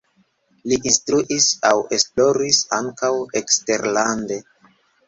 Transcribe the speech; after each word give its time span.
Li 0.71 0.79
instruis 0.91 1.51
aŭ 1.73 1.75
esploris 1.99 2.63
ankaŭ 2.81 3.13
eksterlande. 3.43 4.43